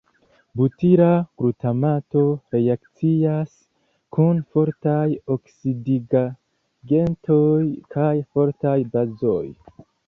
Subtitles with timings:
[0.59, 1.09] Butila
[1.41, 2.23] glutamato
[2.55, 3.53] reakcias
[4.17, 5.05] kun fortaj
[5.37, 7.61] oksidigagentoj
[7.99, 9.43] kaj fortaj bazoj.